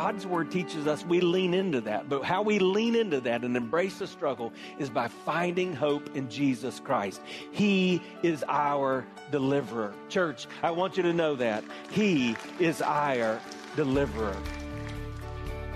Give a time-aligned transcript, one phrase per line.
[0.00, 2.08] God's word teaches us we lean into that.
[2.08, 6.30] But how we lean into that and embrace the struggle is by finding hope in
[6.30, 7.20] Jesus Christ.
[7.50, 9.92] He is our deliverer.
[10.08, 11.64] Church, I want you to know that.
[11.90, 13.40] He is our
[13.74, 14.36] deliverer.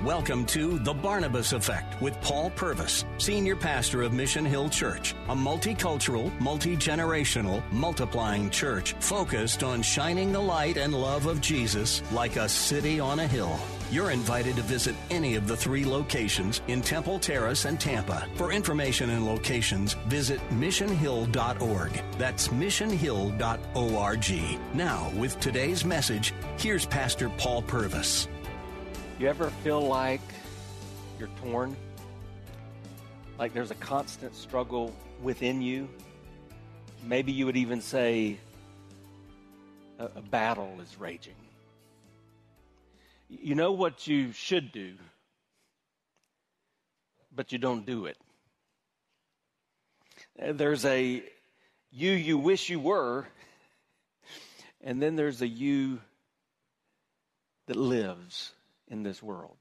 [0.05, 5.35] Welcome to The Barnabas Effect with Paul Purvis, Senior Pastor of Mission Hill Church, a
[5.35, 12.37] multicultural, multi generational, multiplying church focused on shining the light and love of Jesus like
[12.37, 13.59] a city on a hill.
[13.93, 18.27] You're invited to visit any of the three locations in Temple Terrace and Tampa.
[18.37, 22.03] For information and locations, visit missionhill.org.
[22.17, 24.75] That's missionhill.org.
[24.75, 28.29] Now, with today's message, here's Pastor Paul Purvis.
[29.19, 30.23] You ever feel like
[31.19, 31.77] you're torn?
[33.39, 35.87] Like there's a constant struggle within you?
[37.05, 38.39] Maybe you would even say
[39.99, 41.35] a, a battle is raging.
[43.41, 44.93] You know what you should do,
[47.35, 48.19] but you don't do it.
[50.41, 51.23] Uh, there's a
[51.91, 53.27] you you wish you were,
[54.83, 56.01] and then there's a you
[57.69, 58.53] that lives
[58.89, 59.57] in this world.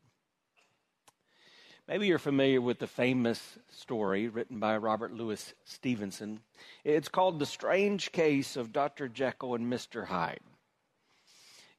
[1.87, 6.41] Maybe you're familiar with the famous story written by Robert Louis Stevenson.
[6.83, 9.07] It's called The Strange Case of Dr.
[9.07, 10.05] Jekyll and Mr.
[10.05, 10.41] Hyde.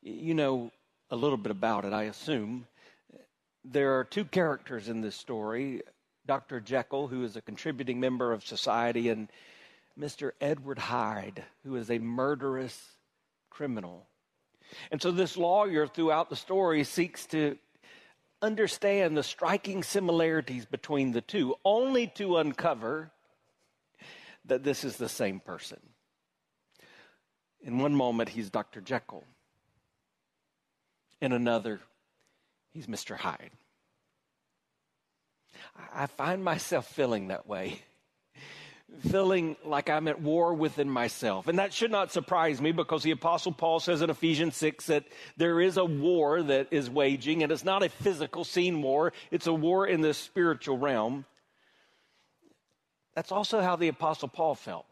[0.02, 0.72] You know,
[1.12, 2.66] a little bit about it, I assume.
[3.64, 5.82] There are two characters in this story
[6.24, 6.60] Dr.
[6.60, 9.28] Jekyll, who is a contributing member of society, and
[9.98, 10.30] Mr.
[10.40, 12.80] Edward Hyde, who is a murderous
[13.50, 14.06] criminal.
[14.92, 17.58] And so, this lawyer throughout the story seeks to
[18.40, 23.10] understand the striking similarities between the two, only to uncover
[24.44, 25.80] that this is the same person.
[27.60, 28.80] In one moment, he's Dr.
[28.80, 29.24] Jekyll
[31.22, 31.80] in another,
[32.72, 33.16] he's Mr.
[33.16, 33.52] Hyde.
[35.94, 37.80] I find myself feeling that way,
[39.08, 41.46] feeling like I'm at war within myself.
[41.46, 45.04] And that should not surprise me because the Apostle Paul says in Ephesians 6 that
[45.36, 49.46] there is a war that is waging, and it's not a physical scene war, it's
[49.46, 51.24] a war in the spiritual realm.
[53.14, 54.86] That's also how the Apostle Paul felt.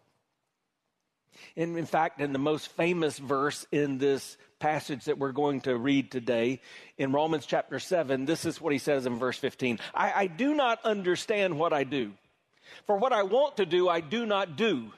[1.56, 5.76] And in fact, in the most famous verse in this passage that we're going to
[5.76, 6.60] read today
[6.98, 10.54] in Romans chapter 7, this is what he says in verse 15 I, I do
[10.54, 12.12] not understand what I do.
[12.86, 14.92] For what I want to do, I do not do.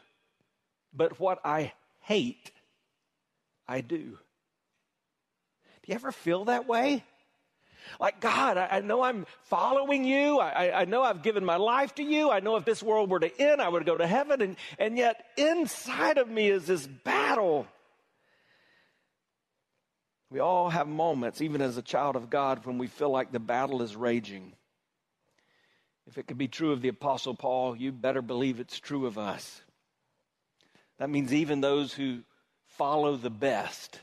[0.92, 2.50] But what I hate,
[3.66, 4.18] I do.
[5.82, 7.02] Do you ever feel that way?
[7.98, 10.38] Like, God, I, I know I'm following you.
[10.38, 12.30] I, I, know I've given my life to you.
[12.30, 14.40] I know if this world were to end, I would go to heaven.
[14.40, 17.66] And, and yet, inside of me is this battle.
[20.32, 23.38] We all have moments, even as a child of God, when we feel like the
[23.38, 24.54] battle is raging.
[26.06, 29.19] If it could be true of the Apostle Paul, you better believe it's true of
[29.19, 29.60] us.
[30.98, 32.20] That means even those who
[32.65, 34.00] follow the best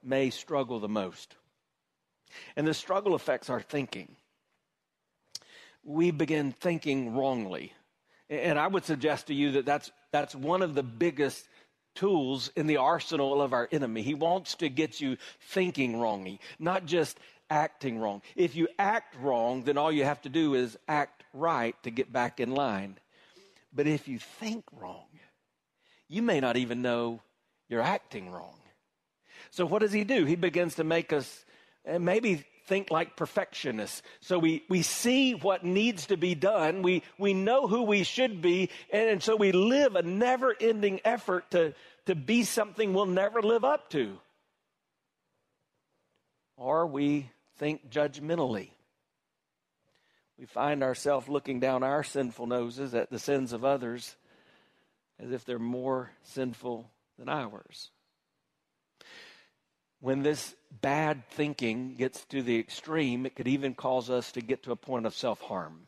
[0.00, 1.34] may struggle the most.
[2.54, 4.14] And the struggle affects our thinking.
[5.82, 7.72] We begin thinking wrongly.
[8.30, 11.48] And I would suggest to you that that's, that's one of the biggest
[11.98, 14.02] tools in the arsenal of our enemy.
[14.02, 17.18] He wants to get you thinking wrongly, not just
[17.50, 18.22] acting wrong.
[18.36, 22.12] If you act wrong, then all you have to do is act right to get
[22.12, 22.98] back in line.
[23.72, 25.08] But if you think wrong,
[26.08, 27.20] you may not even know
[27.68, 28.54] you're acting wrong.
[29.50, 30.24] So, what does he do?
[30.24, 31.44] He begins to make us
[31.98, 34.02] maybe think like perfectionists.
[34.20, 36.82] So we, we see what needs to be done.
[36.82, 38.70] We, we know who we should be.
[38.92, 41.74] And, and so we live a never ending effort to,
[42.06, 44.18] to be something we'll never live up to.
[46.56, 48.70] Or we think judgmentally.
[50.38, 54.14] We find ourselves looking down our sinful noses at the sins of others
[55.18, 56.88] as if they're more sinful
[57.18, 57.90] than ours
[60.00, 64.62] when this bad thinking gets to the extreme, it could even cause us to get
[64.64, 65.86] to a point of self harm.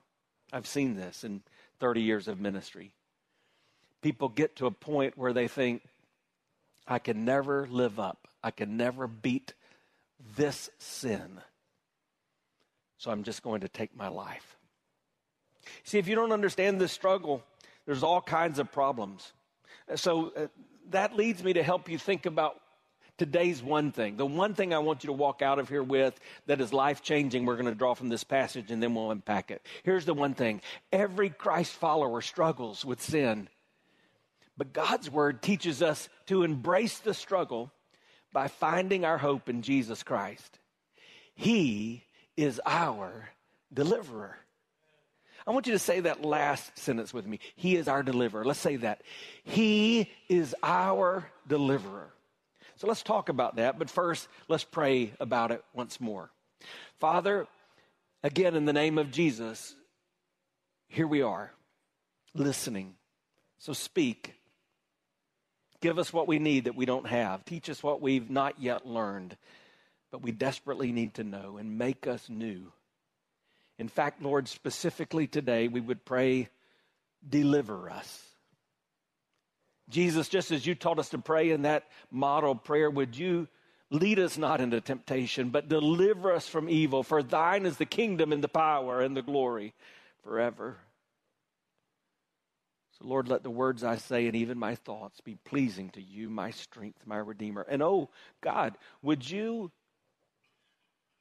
[0.52, 1.42] I've seen this in
[1.78, 2.92] 30 years of ministry.
[4.02, 5.82] People get to a point where they think,
[6.88, 9.54] I can never live up, I can never beat
[10.36, 11.40] this sin.
[12.98, 14.56] So I'm just going to take my life.
[15.84, 17.42] See, if you don't understand this struggle,
[17.86, 19.32] there's all kinds of problems.
[19.94, 20.46] So uh,
[20.90, 22.60] that leads me to help you think about
[23.20, 24.17] today's one thing.
[24.17, 27.02] The one thing I want you to walk out of here with that is life
[27.02, 29.61] changing, we're going to draw from this passage and then we'll unpack it.
[29.82, 33.50] Here's the one thing every Christ follower struggles with sin.
[34.56, 37.70] But God's word teaches us to embrace the struggle
[38.32, 40.58] by finding our hope in Jesus Christ.
[41.34, 42.05] He
[42.38, 43.28] is our
[43.70, 44.38] deliverer.
[45.46, 47.38] I want you to say that last sentence with me.
[47.55, 48.46] He is our deliverer.
[48.46, 49.02] Let's say that.
[49.44, 52.14] He is our deliverer.
[52.80, 53.78] So let's talk about that.
[53.78, 56.30] But first, let's pray about it once more.
[56.98, 57.46] Father,
[58.22, 59.74] again, in the name of Jesus,
[60.88, 61.52] here we are,
[62.32, 62.94] listening.
[63.58, 64.34] So speak.
[65.82, 67.44] Give us what we need that we don't have.
[67.44, 69.36] Teach us what we've not yet learned,
[70.10, 72.72] but we desperately need to know and make us new.
[73.78, 76.48] In fact, Lord, specifically today, we would pray,
[77.28, 78.29] deliver us.
[79.90, 83.48] Jesus, just as you taught us to pray in that model prayer, would you
[83.90, 87.02] lead us not into temptation, but deliver us from evil?
[87.02, 89.75] For thine is the kingdom and the power and the glory
[90.22, 90.76] forever.
[92.98, 96.31] So, Lord, let the words I say and even my thoughts be pleasing to you,
[96.31, 97.66] my strength, my Redeemer.
[97.69, 98.10] And oh,
[98.40, 99.70] God, would you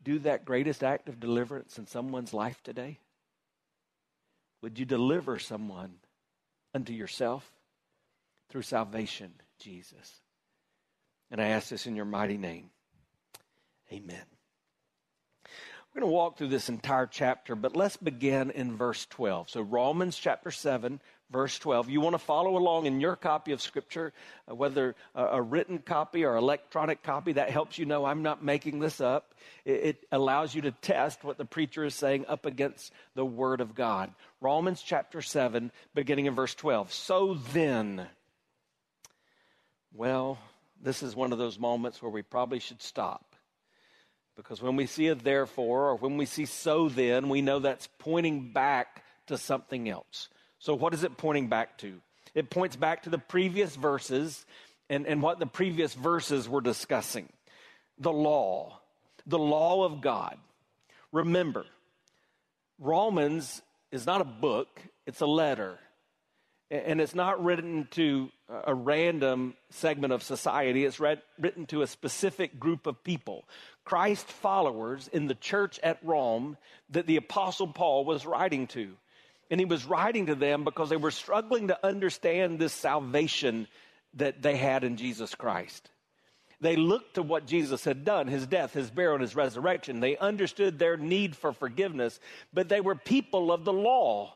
[0.04, 3.00] do that greatest act of deliverance in someone's life today?
[4.62, 5.96] Would you deliver someone
[6.74, 7.50] unto yourself
[8.50, 10.22] through salvation, Jesus?
[11.32, 12.70] And I ask this in your mighty name.
[13.92, 14.26] Amen.
[15.44, 19.50] We're going to walk through this entire chapter, but let's begin in verse 12.
[19.50, 21.02] So, Romans chapter 7,
[21.32, 21.90] verse 12.
[21.90, 24.14] You want to follow along in your copy of Scripture,
[24.48, 28.44] uh, whether a, a, written copy or electronic copy, that helps you know I'm not
[28.44, 29.34] making this up.
[29.66, 33.60] It, it allows you to test what the preacher is saying up against the Word
[33.60, 34.14] of God.
[34.42, 36.94] Romans chapter 7, beginning in verse 12.
[36.94, 38.08] So then,
[39.94, 40.38] well,
[40.82, 43.30] this is one of those moments where we probably should stop
[44.40, 47.90] because when we see a therefore or when we see so then, we know that's
[48.00, 50.30] pointing back to something else.
[50.60, 52.00] So, what is it pointing back to?
[52.34, 54.46] It points back to the previous verses
[54.90, 57.28] and, and what the previous verses were discussing
[57.98, 58.80] the law,
[59.26, 60.38] the law of God.
[61.12, 61.66] Remember,
[62.80, 63.62] Romans
[63.92, 65.80] is not a book, it's a letter.
[66.72, 70.86] And it's not written to a random segment of society.
[70.86, 73.46] It's read, written to a specific group of people.
[73.86, 76.58] Christ followers in the church at Rome
[76.92, 78.96] that the Apostle Paul was writing to.
[79.50, 83.68] And he was writing to them because they were struggling to understand this salvation
[84.14, 85.90] that they had in Jesus Christ.
[86.62, 90.02] They looked to what Jesus had done, his death, his burial, and his resurrection.
[90.02, 92.20] They understood their need for forgiveness,
[92.54, 94.36] but they were people of the law.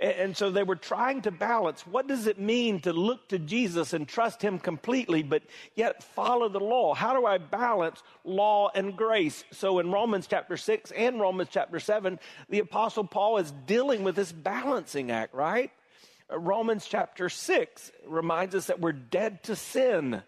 [0.00, 3.92] And, so they were trying to balance what does it mean to look to Jesus
[3.92, 5.42] and trust him completely, but
[5.74, 6.94] yet follow the law?
[6.94, 9.44] How do I balance law and grace?
[9.52, 12.18] So in Romans chapter 6 and Romans chapter 7,
[12.48, 15.70] the Apostle Paul is dealing with this balancing act, right?
[16.30, 20.22] Uh, Romans chapter 6 reminds us that we're dead to sin.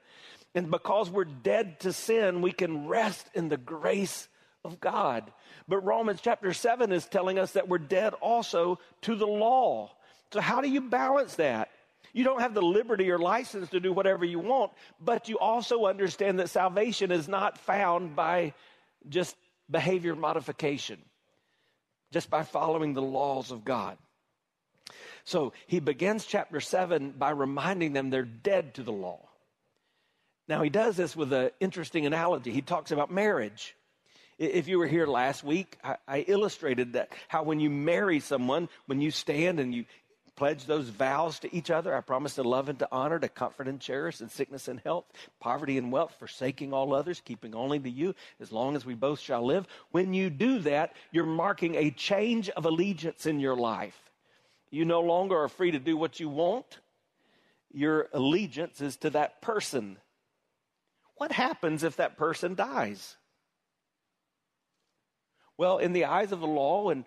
[0.55, 4.28] And because we're dead to sin, we can rest in the grace
[4.64, 5.32] of God.
[5.69, 9.91] But Romans chapter 7 is telling us that we're dead also to the law.
[10.32, 11.70] So, how do you balance that?
[12.12, 15.86] You don't have the liberty or license to do whatever you want, but you also
[15.86, 18.55] understand that salvation is not found by
[19.08, 19.36] just
[19.70, 20.98] behavior modification,
[22.12, 23.98] just by following the laws of God.
[25.24, 29.29] So he begins chapter 7 by reminding them they're dead to the law.
[30.46, 32.53] Now, he does this with an interesting analogy.
[32.53, 33.74] He talks about marriage.
[34.38, 38.69] If you were here last week, I, I, illustrated that how when you marry someone,
[38.86, 39.84] when you stand and you
[40.36, 43.69] pledge those vows to each other, I promise to love and to honor, to comfort
[43.69, 45.05] and cherish in sickness and health,
[45.38, 49.20] poverty and wealth, forsaking all others, keeping only to you, as long as we both
[49.20, 49.67] shall live.
[49.93, 53.98] When you do that, you're marking a change of allegiance in your life.
[54.70, 56.81] You no longer are free to do what you want.
[57.72, 59.98] Your allegiance is to that person.
[61.17, 63.17] What happens if that person dies?
[65.56, 67.05] Well, in the eyes of the law, and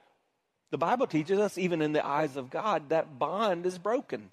[0.72, 4.32] the Bible teaches us, even in the eyes of God, that bond is broken.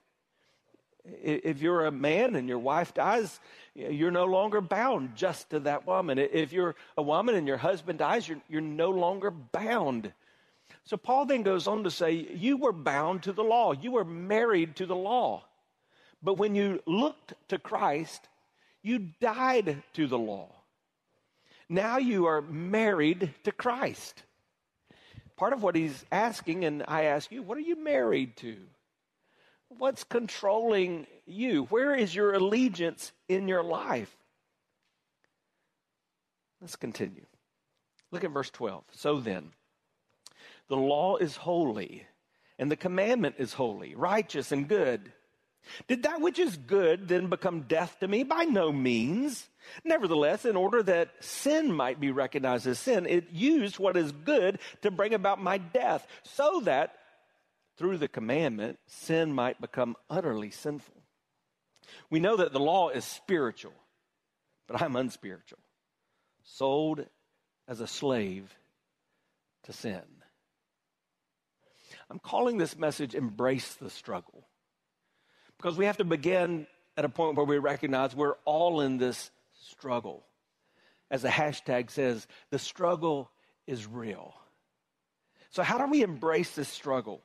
[1.04, 3.38] If you're a man and your wife dies,
[3.75, 6.18] you're no longer bound just to that woman.
[6.18, 10.12] If you're a woman and your husband dies, you're, you're no longer bound.
[10.85, 14.04] So Paul then goes on to say, You were bound to the law, you were
[14.04, 15.44] married to the law.
[16.23, 18.28] But when you looked to Christ,
[18.83, 20.49] you died to the law.
[21.68, 24.23] Now you are married to Christ.
[25.37, 28.56] Part of what he's asking, and I ask you, what are you married to?
[29.68, 31.64] What's controlling you?
[31.64, 34.14] Where is your allegiance in your life?
[36.61, 37.26] Let's continue.
[38.11, 38.85] Look at verse 12.
[38.92, 39.50] So then,
[40.68, 42.06] the law is holy,
[42.59, 45.12] and the commandment is holy, righteous, and good.
[45.88, 48.23] Did that which is good then become death to me?
[48.23, 49.47] By no means.
[49.85, 54.59] Nevertheless, in order that sin might be recognized as sin, it used what is good
[54.83, 56.97] to bring about my death, so that
[57.76, 61.02] through the commandment, sin might become utterly sinful.
[62.11, 63.75] We know that the law is spiritual,
[64.68, 65.59] but I'm unspiritual,
[66.44, 67.04] sold
[67.66, 68.54] as a slave
[69.64, 70.02] to sin.
[72.11, 74.47] I'm calling this message Embrace the Struggle
[75.58, 79.30] because we have to begin at a point where we recognize we're all in this
[79.62, 80.25] struggle.
[81.11, 83.30] As the hashtag says, the struggle
[83.66, 84.34] is real.
[85.50, 87.23] So, how do we embrace this struggle?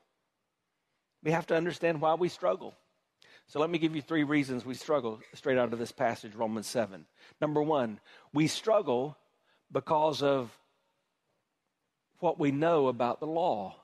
[1.24, 2.76] We have to understand why we struggle.
[3.48, 6.68] So, let me give you three reasons we struggle straight out of this passage, Romans
[6.68, 7.06] 7.
[7.42, 8.00] Number one,
[8.34, 9.18] we struggle
[9.72, 10.56] because of
[12.20, 13.76] what we know about the law.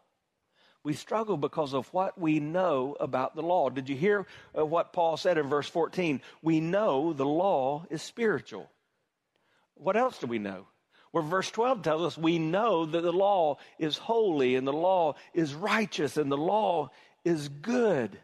[0.85, 3.71] We struggle because of what we know about the law.
[3.71, 6.21] Did you hear uh, what Paul said in verse 14?
[6.43, 8.69] We know the law is spiritual.
[9.73, 10.67] What else do we know?
[11.09, 15.15] Where verse 12 tells us we know that the law is holy and the law
[15.33, 16.91] is righteous and the law
[17.23, 18.19] is good.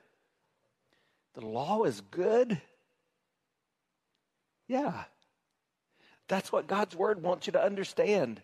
[1.34, 2.62] The law is good?
[4.68, 5.06] Yeah.
[6.28, 8.44] That's what God's word wants you to understand.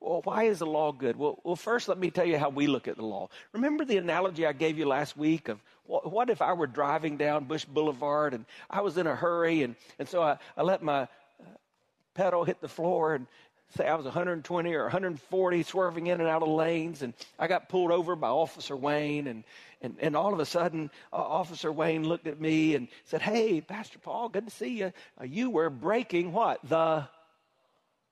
[0.00, 1.16] Well, why is the law good?
[1.16, 3.28] Well, well, first, let me tell you how we look at the law.
[3.52, 7.44] Remember the analogy I gave you last week of what, if I were driving down
[7.44, 11.02] Bush Boulevard and I was in a hurry, and, and so I, I let my
[11.02, 11.06] uh,
[12.14, 13.26] pedal hit the floor and
[13.76, 17.68] say I was 120 or 140 swerving in and out of lanes, and I got
[17.68, 19.44] pulled over by Officer Wayne, and,
[19.82, 23.60] and, and all of a sudden, uh, Officer Wayne looked at me and said, Hey,
[23.60, 24.92] Pastor Paul, good to see you.
[25.20, 26.60] Uh, you were breaking what?
[26.68, 27.08] The,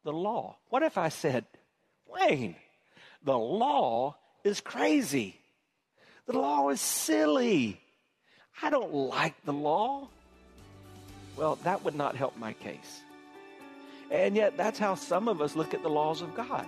[0.02, 0.56] the law.
[0.70, 1.44] What if I said,
[2.06, 2.56] Wayne,
[3.22, 5.40] the law is crazy.
[6.26, 7.80] The law is silly.
[8.62, 10.08] I don't like the law.
[11.36, 13.02] Well, that would not help my case.
[14.10, 16.66] And yet, that's how some of us look at the laws of God.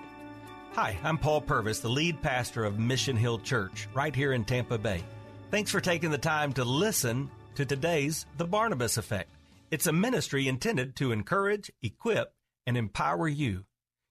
[0.73, 4.79] Hi, I'm Paul Purvis, the lead pastor of Mission Hill Church, right here in Tampa
[4.79, 5.03] Bay.
[5.51, 9.31] Thanks for taking the time to listen to today's The Barnabas Effect.
[9.71, 12.33] It's a ministry intended to encourage, equip,
[12.67, 13.65] and empower you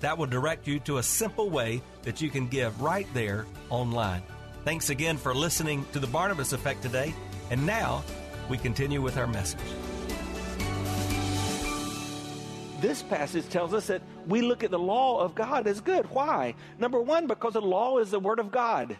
[0.00, 4.22] That will direct you to a simple way that you can give right there online.
[4.64, 7.14] Thanks again for listening to the Barnabas Effect today.
[7.50, 8.02] And now
[8.48, 9.60] we continue with our message.
[12.80, 16.10] This passage tells us that we look at the law of God as good.
[16.10, 16.54] Why?
[16.78, 18.96] Number one, because the law is the Word of God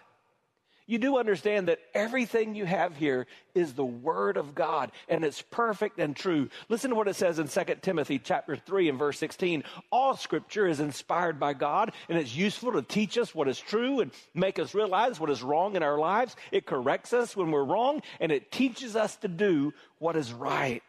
[0.90, 5.40] you do understand that everything you have here is the word of God and it's
[5.40, 6.48] perfect and true.
[6.68, 9.62] Listen to what it says in 2 Timothy chapter 3 and verse 16.
[9.92, 14.00] All scripture is inspired by God and it's useful to teach us what is true
[14.00, 16.34] and make us realize what is wrong in our lives.
[16.50, 20.82] It corrects us when we're wrong and it teaches us to do what is right.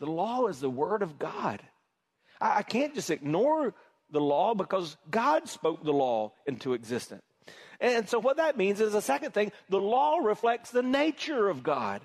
[0.00, 1.62] The law is the word of God.
[2.40, 3.72] I, I can't just ignore
[4.10, 7.22] the law because God spoke the law into existence.
[7.84, 11.62] And so, what that means is the second thing the law reflects the nature of
[11.62, 12.00] God.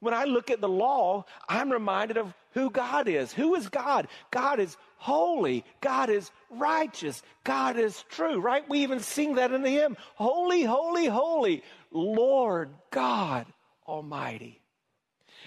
[0.00, 3.32] When I look at the law, I'm reminded of who God is.
[3.32, 4.08] Who is God?
[4.30, 5.64] God is holy.
[5.80, 7.22] God is righteous.
[7.44, 8.68] God is true, right?
[8.68, 13.46] We even sing that in the hymn Holy, holy, holy, Lord God
[13.88, 14.60] Almighty.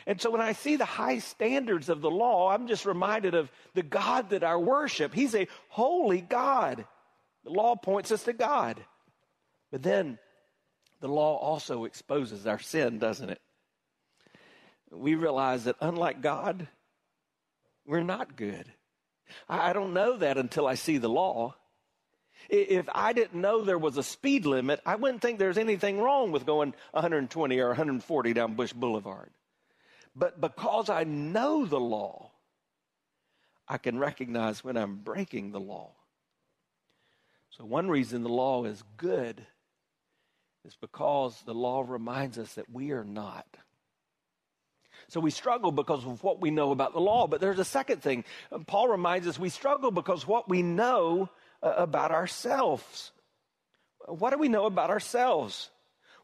[0.07, 3.51] And so when I see the high standards of the law, I'm just reminded of
[3.75, 5.13] the God that I worship.
[5.13, 6.85] He's a holy God.
[7.43, 8.83] The law points us to God.
[9.73, 10.19] But then
[11.01, 13.41] the law also exposes our sin, doesn't it?
[14.91, 16.67] We realize that unlike God,
[17.83, 18.71] we're not good.
[19.49, 21.55] I don't know that until I see the law.
[22.49, 26.31] If I didn't know there was a speed limit, I wouldn't think there's anything wrong
[26.31, 29.31] with going 120 or 140 down Bush Boulevard.
[30.15, 32.29] But because I know the law,
[33.67, 35.95] I can recognize when I'm breaking the law.
[37.49, 39.47] So, one reason the law is good
[40.65, 43.45] is because the law reminds us that we are not.
[45.09, 47.27] So we struggle because of what we know about the law.
[47.27, 48.23] But there's a second thing.
[48.67, 51.29] Paul reminds us we struggle because what we know
[51.61, 53.11] uh, about ourselves.
[54.07, 55.69] What do we know about ourselves?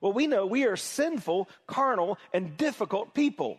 [0.01, 3.57] Well, we know we are sinful, carnal, and difficult people.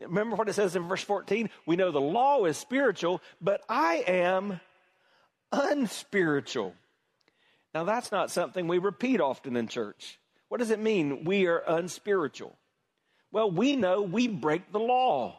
[0.00, 1.50] Remember what it says in verse 14?
[1.66, 4.60] We know the law is spiritual, but I am
[5.52, 6.74] unspiritual.
[7.76, 10.18] Now, that's not something we repeat often in church.
[10.48, 12.56] What does it mean we are unspiritual?
[13.30, 15.38] Well, we know we break the law.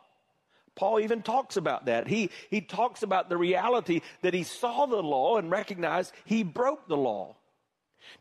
[0.75, 2.07] Paul even talks about that.
[2.07, 6.87] He, he talks about the reality that he saw the law and recognized he broke
[6.87, 7.37] the law.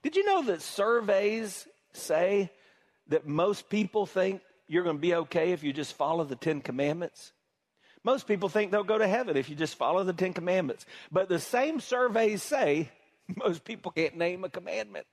[0.02, 2.50] Did you know that surveys say
[3.08, 6.62] that most people think you're going to be okay if you just follow the Ten
[6.62, 7.35] Commandments?
[8.02, 10.87] Most people think they'll go to heaven if you just follow the Ten Commandments.
[11.12, 12.88] But the same surveys say
[13.37, 15.06] most people can't name a commandment.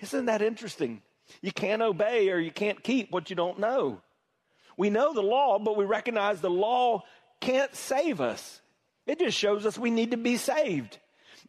[0.00, 1.02] Isn't that interesting?
[1.42, 4.00] You can't obey or you can't keep what you don't know.
[4.76, 7.02] We know the law, but we recognize the law
[7.40, 8.60] can't save us.
[9.06, 10.98] It just shows us we need to be saved.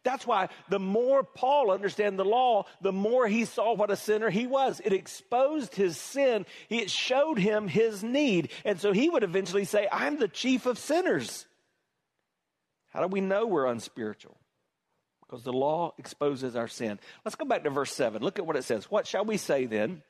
[0.02, 4.30] That's why the more Paul understood the law, the more he saw what a sinner
[4.30, 4.80] he was.
[4.82, 6.46] It exposed his sin.
[6.70, 8.50] It showed him his need.
[8.64, 11.46] And so he would eventually say, I'm the chief of sinners.
[12.88, 14.39] How do we know we're unspiritual?
[15.30, 16.98] Because the law exposes our sin.
[17.24, 18.20] Let's go back to verse 7.
[18.20, 18.90] Look at what it says.
[18.90, 20.02] What shall we say then?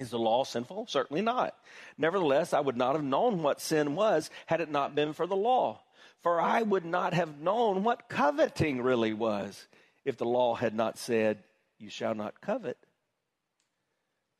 [0.00, 0.86] Is the law sinful?
[0.88, 1.54] Certainly not.
[1.96, 5.36] Nevertheless, I would not have known what sin was had it not been for the
[5.36, 5.80] law.
[6.22, 9.68] For I would not have known what coveting really was
[10.04, 11.44] if the law had not said,
[11.78, 12.78] You shall not covet.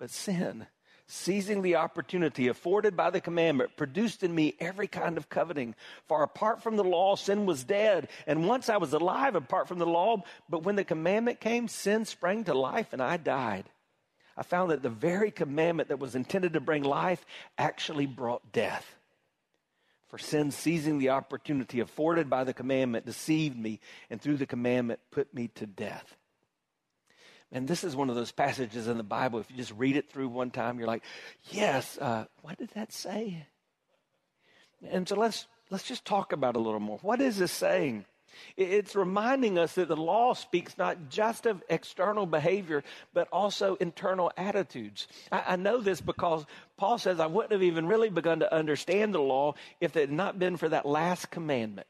[0.01, 0.67] But sin,
[1.09, 5.75] seizing the opportunity afforded by the commandment, produced in me every kind of coveting.
[6.07, 8.09] For apart from the law, sin was dead.
[8.27, 12.05] And once I was alive apart from the law, but when the commandment came, sin
[12.05, 13.65] sprang to life and I died.
[14.37, 17.25] I found that the very commandment that was intended to bring life
[17.57, 18.95] actually brought death.
[20.09, 23.81] For sin, seizing the opportunity afforded by the commandment, deceived me,
[24.11, 26.17] and through the commandment put me to death.
[27.51, 29.39] And this is one of those passages in the Bible.
[29.39, 31.03] If you just read it through one time, you're like,
[31.51, 33.47] yes, uh, what did that say?
[34.91, 36.99] And so let's, let's just talk about it a little more.
[37.01, 38.05] What is this saying?
[38.57, 42.85] It's reminding us that the law speaks not just of external behavior,
[43.15, 45.09] but also internal attitudes.
[45.33, 46.45] I, I, know this because
[46.77, 50.13] Paul says I wouldn't have even really begun to understand the law if it had
[50.13, 51.87] not been for that last commandment.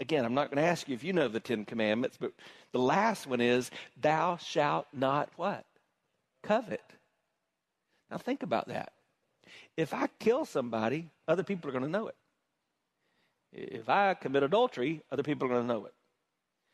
[0.00, 2.32] Again, I'm not going to ask you if you know the Ten Commandments, but
[2.72, 5.66] the last one is, Thou shalt not what?
[6.42, 6.82] Covet.
[8.10, 8.92] Now think about that.
[9.76, 12.16] If I kill somebody, other people are going to know it.
[13.52, 15.92] If I commit adultery, other people are going to know it.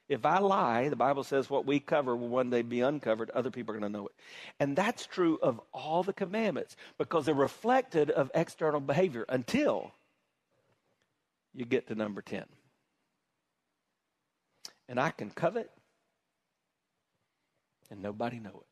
[0.08, 3.50] If I lie, the Bible says what we cover will one day be uncovered, other
[3.50, 4.14] people are going to know it.
[4.60, 9.90] And that's true of all the commandments because they're reflected of external behavior until
[11.54, 12.44] you get to number 10.
[14.88, 15.70] And I can covet
[17.90, 18.66] and nobody know it.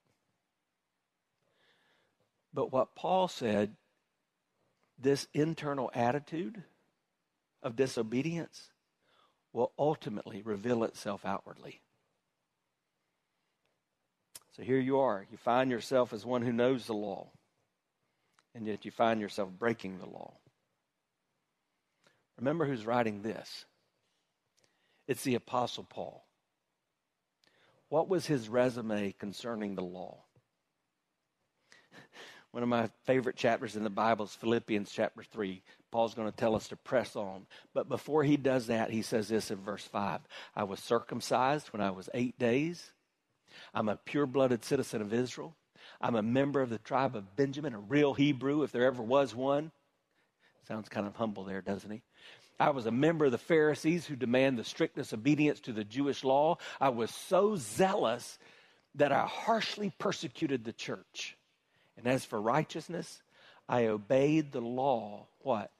[2.53, 3.75] But what Paul said,
[4.99, 6.63] this internal attitude
[7.63, 8.71] of disobedience
[9.53, 11.81] will ultimately reveal itself outwardly.
[14.57, 15.27] So here you are.
[15.31, 17.31] You find yourself as one who knows the law,
[18.55, 20.35] and yet you find yourself breaking the law.
[22.39, 23.65] Remember who's writing this?
[25.07, 26.25] It's the Apostle Paul.
[27.89, 30.25] What was his resume concerning the law?
[32.51, 35.63] One of my favorite chapters in the Bible is Philippians chapter 3.
[35.91, 37.47] Paul's going to tell us to press on.
[37.73, 40.21] But before he does that, he says this in verse 5
[40.57, 42.93] I was circumcised when I was eight days.
[43.73, 45.55] I'm a pure blooded citizen of Israel.
[46.01, 49.35] I'm a member of the tribe of Benjamin, a real Hebrew, if there ever was
[49.35, 49.71] one.
[50.67, 52.03] Sounds kind of humble there, doesn't he?
[52.59, 56.25] I was a member of the Pharisees who demand the strictest obedience to the Jewish
[56.25, 56.59] law.
[56.81, 58.39] I was so zealous
[58.95, 61.37] that I harshly persecuted the church.
[61.97, 63.23] And as for righteousness,
[63.69, 65.71] I obeyed the law, what?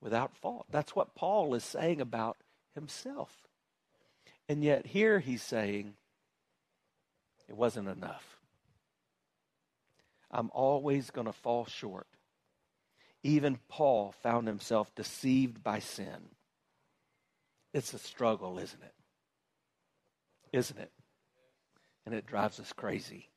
[0.00, 0.66] Without fault.
[0.70, 2.36] That's what Paul is saying about
[2.74, 3.30] himself.
[4.48, 5.94] And yet here he's saying,
[7.48, 8.38] it wasn't enough.
[10.30, 12.06] I'm always going to fall short.
[13.26, 16.30] Even Paul found himself deceived by sin.
[17.74, 18.94] It's a struggle, isn't it?
[20.52, 20.92] Isn't it?
[22.04, 23.28] And it drives us crazy.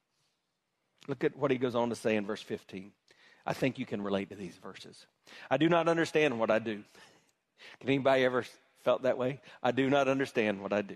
[1.08, 2.92] Look at what he goes on to say in verse 15.
[3.46, 5.06] I think you can relate to these verses.
[5.50, 6.84] I do not understand what I do.
[7.80, 8.46] Can anybody ever
[8.82, 9.40] Felt that way?
[9.62, 10.96] I do not understand what I do.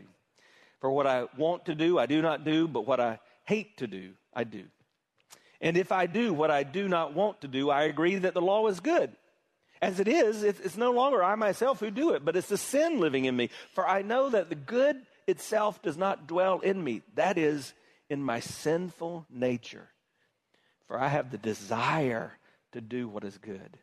[0.80, 3.88] For what I want to do, I do not do, but what I hate to
[3.88, 4.64] do, I do.
[5.64, 8.42] And if I do what I do not want to do, I agree that the
[8.42, 9.14] law is good.
[9.82, 13.00] As it is, it's no longer I myself who do it, but it's the sin
[13.00, 13.50] living in me.
[13.74, 17.02] For I know that the good itself does not dwell in me.
[17.16, 17.74] That is,
[18.10, 19.88] in my sinful nature.
[20.88, 22.38] For I have the desire
[22.74, 23.78] to do what is good.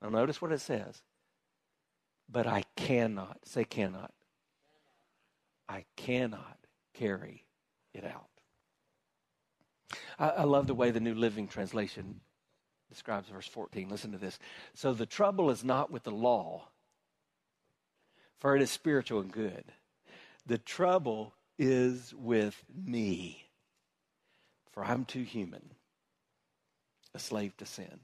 [0.00, 1.02] Now, notice what it says.
[2.30, 4.12] But I cannot, say cannot.
[5.68, 6.56] I cannot
[6.94, 7.46] carry
[7.92, 8.29] it out.
[10.18, 12.20] I, I love the way the New Living Translation
[12.88, 13.88] describes verse 14.
[13.88, 14.38] Listen to this.
[14.74, 16.68] So the trouble is not with the law,
[18.38, 19.64] for it is spiritual and good.
[20.46, 23.46] The trouble is with me,
[24.72, 25.70] for I'm too human,
[27.14, 28.00] a slave to sin.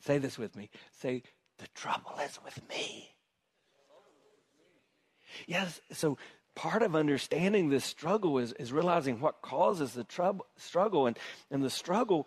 [0.00, 0.70] Say this with me.
[0.92, 1.22] Say,
[1.58, 3.14] the trouble is with me.
[5.46, 6.18] Yes, so
[6.58, 11.06] part of understanding this struggle is, is realizing what causes the trouble, struggle.
[11.06, 11.16] And,
[11.52, 12.26] and the struggle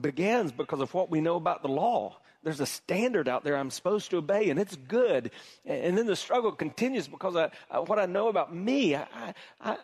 [0.00, 2.16] begins because of what we know about the law.
[2.44, 5.32] There's a standard out there I'm supposed to obey, and it's good.
[5.64, 8.94] And then the struggle continues because of what I know about me.
[8.94, 9.76] I, I,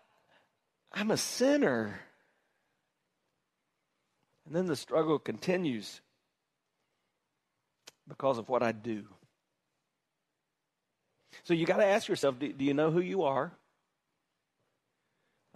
[0.93, 1.99] I'm a sinner.
[4.47, 6.01] And then the struggle continues
[8.07, 9.07] because of what I do.
[11.43, 13.53] So you got to ask yourself do, do, you know who you are?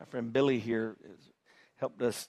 [0.02, 0.96] My friend Billy here
[1.76, 2.28] helped us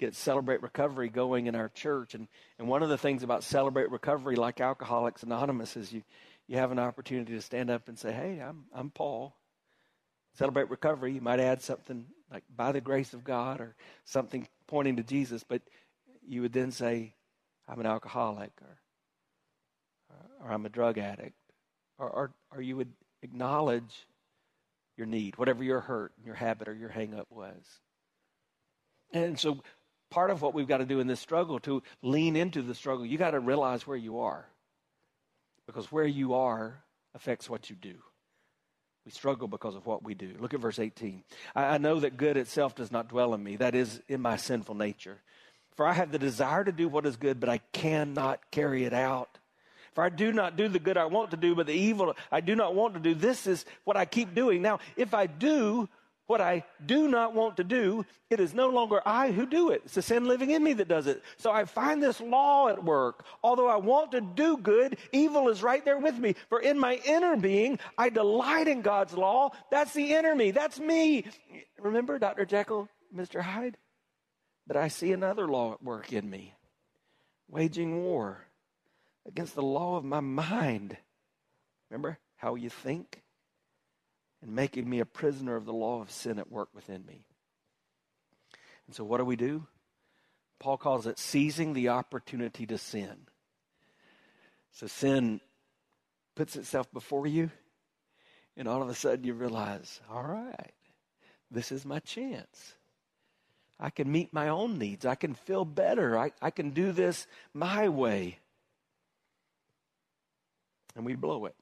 [0.00, 2.16] get Celebrate Recovery going in our church.
[2.16, 2.26] And,
[2.58, 6.02] and one of the things about Celebrate Recovery, like Alcoholics Anonymous, is you,
[6.48, 9.36] you have an opportunity to stand up and say, Hey, I'm, I'm Paul.
[10.34, 14.96] Celebrate Recovery, you might add something like by the grace of God or something pointing
[14.96, 15.62] to Jesus, but
[16.26, 17.14] you would then say,
[17.68, 18.80] I'm an alcoholic or
[20.44, 21.36] or I'm a drug addict,
[21.98, 24.07] or, or, or you would acknowledge
[24.98, 27.62] your need, whatever your hurt, your habit, or your hangup was.
[29.12, 29.62] And so,
[30.10, 33.06] part of what we've got to do in this struggle to lean into the struggle,
[33.06, 34.46] you got to realize where you are,
[35.66, 36.82] because where you are
[37.14, 37.94] affects what you do.
[39.06, 40.34] We struggle because of what we do.
[40.38, 41.22] Look at verse 18.
[41.54, 44.36] I, I know that good itself does not dwell in me, that is, in my
[44.36, 45.22] sinful nature.
[45.76, 48.92] For I have the desire to do what is good, but I cannot carry it
[48.92, 49.38] out.
[49.98, 52.40] For I do not do the good I want to do, but the evil I
[52.40, 53.16] do not want to do.
[53.16, 54.62] This is what I keep doing.
[54.62, 55.88] Now, if I do
[56.28, 59.82] what I do not want to do, it is no longer I who do it.
[59.86, 61.24] It's the sin living in me that does it.
[61.36, 63.24] So I find this law at work.
[63.42, 66.36] Although I want to do good, evil is right there with me.
[66.48, 69.50] For in my inner being, I delight in God's law.
[69.68, 70.52] That's the inner me.
[70.52, 71.24] That's me.
[71.80, 72.44] Remember Dr.
[72.44, 73.40] Jekyll, Mr.
[73.40, 73.76] Hyde?
[74.64, 76.54] But I see another law at work in me,
[77.48, 78.47] waging war
[79.26, 80.96] against the law of my mind.
[81.90, 83.22] Remember how you think?
[84.40, 87.24] And making me a prisoner of the law of sin at work within me.
[88.86, 89.66] And so, what do we do?
[90.60, 93.26] Paul calls it seizing the opportunity to sin.
[94.72, 95.40] So, sin
[96.36, 97.50] puts itself before you,
[98.56, 100.72] and all of a sudden you realize, all right,
[101.50, 102.74] this is my chance.
[103.80, 105.06] I can meet my own needs.
[105.06, 106.18] I can feel better.
[106.18, 108.38] I, I can do this my way
[110.98, 111.54] and we blow it.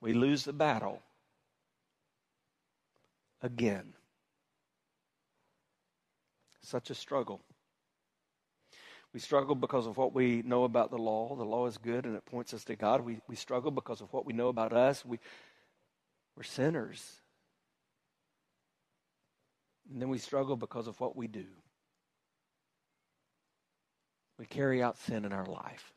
[0.00, 1.02] We lose the battle
[3.42, 3.92] again.
[6.62, 7.42] Such a struggle.
[9.12, 11.34] We struggle because of what we know about the law.
[11.36, 13.00] The law is good and it points us to God.
[13.00, 15.04] We, we struggle because of what we know about us.
[15.04, 15.18] We,
[16.36, 17.20] we're sinners.
[19.92, 21.46] And then we struggle because of what we do.
[24.38, 25.92] We carry out sin in our life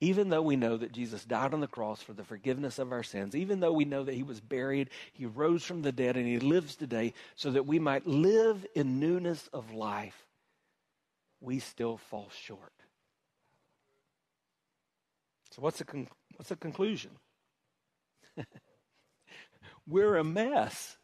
[0.00, 3.02] even though we know that Jesus died on the cross for the forgiveness of our
[3.02, 6.26] sins, even though we know that he was buried, he rose from the dead, and
[6.26, 10.26] he lives today so that we might live in newness of life,
[11.40, 12.72] we still fall short.
[15.50, 17.10] So, what's the, con- what's the conclusion?
[19.88, 20.96] We're a mess.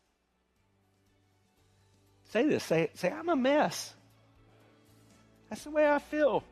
[2.31, 3.95] Say this say, say, I'm a mess.
[5.49, 6.45] That's the way I feel.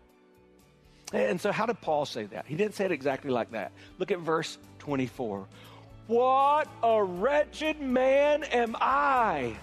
[1.12, 2.46] And so, how did Paul say that?
[2.46, 3.72] He didn't say it exactly like that.
[3.98, 5.46] Look at verse 24.
[6.06, 9.54] What a wretched man am I!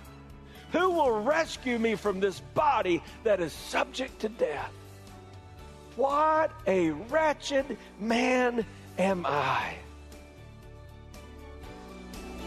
[0.71, 4.71] Who will rescue me from this body that is subject to death?
[5.95, 8.65] What a wretched man
[8.97, 9.73] am I!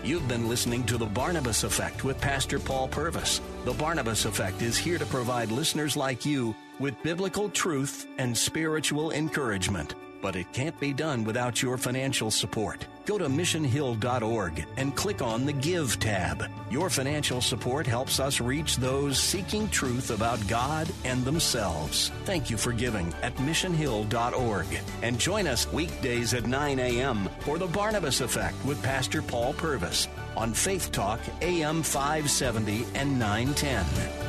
[0.05, 3.41] You've been listening to The Barnabas Effect with Pastor Paul Purvis.
[3.65, 9.13] The Barnabas Effect is here to provide listeners like you with biblical truth and spiritual
[9.13, 9.95] encouragement.
[10.23, 12.87] but it can't be done without your financial support.
[13.07, 16.45] Go to missionhill.org and click on the Give tab.
[16.71, 22.13] Your financial support helps us reach those seeking truth about God and themselves.
[22.25, 24.67] Thank you for giving at missionhill.org.
[25.03, 27.29] And join us weekdays at 9 a.m.
[27.41, 34.22] for the Barnabas Effect with Pastor Paul Purvis on Faith Talk AM 570 and 910.